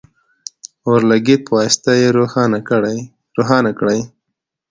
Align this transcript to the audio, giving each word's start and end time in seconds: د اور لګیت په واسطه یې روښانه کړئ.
د 0.81 0.83
اور 0.87 1.01
لګیت 1.11 1.41
په 1.47 1.51
واسطه 1.57 1.91
یې 1.99 2.07
روښانه 2.17 3.71
کړئ. 3.79 3.99